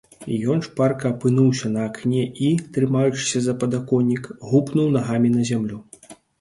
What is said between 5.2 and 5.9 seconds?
на зямлю.